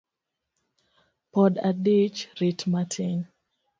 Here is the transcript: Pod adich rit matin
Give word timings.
Pod 1.33 1.53
adich 1.69 2.17
rit 2.39 2.61
matin 2.71 3.15